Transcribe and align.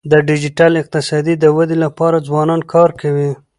د 0.11 0.13
ډیجیټل 0.27 0.71
اقتصاد 0.81 1.25
د 1.39 1.45
ودي 1.57 1.77
لپاره 1.85 2.23
ځوانان 2.27 2.61
کار 2.73 2.89
کوي. 3.01 3.31